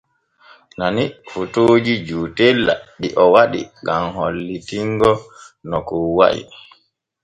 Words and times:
Nani 0.77 1.03
fotooji 1.31 1.93
jootela 2.07 2.73
ɗi 2.99 3.07
o 3.23 3.25
waɗi 3.33 3.61
gam 3.85 4.03
hollitingo 4.15 5.11
no 5.69 5.77
kon 5.87 6.05
wa’i. 6.17 6.41